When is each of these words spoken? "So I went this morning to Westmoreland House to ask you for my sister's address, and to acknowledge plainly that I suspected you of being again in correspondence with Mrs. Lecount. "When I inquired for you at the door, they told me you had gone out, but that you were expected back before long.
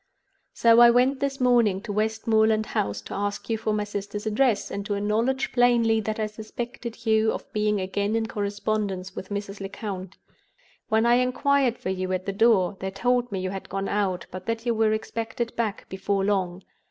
"So 0.55 0.79
I 0.79 0.89
went 0.89 1.19
this 1.19 1.39
morning 1.39 1.79
to 1.81 1.93
Westmoreland 1.93 2.65
House 2.65 3.01
to 3.01 3.13
ask 3.13 3.51
you 3.51 3.57
for 3.59 3.71
my 3.71 3.83
sister's 3.83 4.25
address, 4.25 4.71
and 4.71 4.83
to 4.87 4.95
acknowledge 4.95 5.51
plainly 5.51 5.99
that 5.99 6.19
I 6.19 6.25
suspected 6.25 7.05
you 7.05 7.31
of 7.31 7.53
being 7.53 7.79
again 7.79 8.15
in 8.15 8.25
correspondence 8.25 9.15
with 9.15 9.29
Mrs. 9.29 9.59
Lecount. 9.61 10.17
"When 10.89 11.05
I 11.05 11.17
inquired 11.17 11.77
for 11.77 11.89
you 11.89 12.11
at 12.13 12.25
the 12.25 12.33
door, 12.33 12.77
they 12.79 12.89
told 12.89 13.31
me 13.31 13.41
you 13.41 13.51
had 13.51 13.69
gone 13.69 13.87
out, 13.87 14.25
but 14.31 14.47
that 14.47 14.65
you 14.65 14.73
were 14.73 14.91
expected 14.91 15.55
back 15.55 15.87
before 15.87 16.25
long. 16.25 16.63